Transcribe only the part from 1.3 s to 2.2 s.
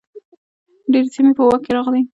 په واک کې راغلې.